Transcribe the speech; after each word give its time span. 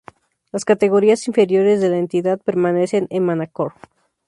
Las 0.51 0.65
categorías 0.65 1.27
inferiores 1.27 1.79
de 1.79 1.89
la 1.89 1.97
entidad 1.97 2.39
permanecen 2.41 3.05
en 3.11 3.23
Manacor. 3.23 3.73